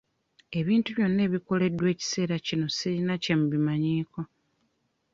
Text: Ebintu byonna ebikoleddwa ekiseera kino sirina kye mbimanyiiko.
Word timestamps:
Ebintu 0.59 0.87
byonna 0.97 1.21
ebikoleddwa 1.27 1.87
ekiseera 1.93 2.35
kino 2.45 2.65
sirina 2.75 3.13
kye 3.23 3.35
mbimanyiiko. 3.41 4.19